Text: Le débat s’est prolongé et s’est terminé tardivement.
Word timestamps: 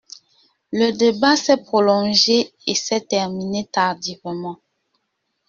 Le 0.71 0.93
débat 0.97 1.35
s’est 1.35 1.61
prolongé 1.63 2.51
et 2.65 2.73
s’est 2.73 3.01
terminé 3.07 3.69
tardivement. 3.71 4.57